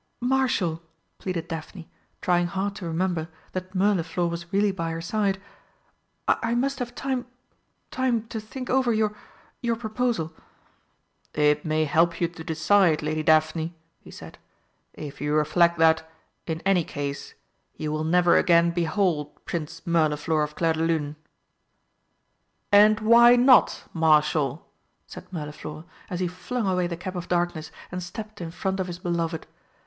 [0.19, 0.81] "Marshal,"
[1.19, 1.87] pleaded Daphne,
[2.21, 5.39] trying hard to remember that Mirliflor was really by her side,
[6.27, 7.27] "I must have time
[7.91, 9.13] time to think over your
[9.61, 10.33] your proposal."
[11.35, 14.39] "It may help you to decide, Lady Daphne," he said,
[14.95, 16.09] "if you reflect that,
[16.47, 17.35] in any case,
[17.75, 21.15] you will never again behold Prince Mirliflor of Clairdelune."
[22.71, 24.67] "And why not, Marshal?"
[25.05, 28.87] said Mirliflor, as he flung away the cap of darkness and stepped in front of
[28.87, 29.45] his beloved.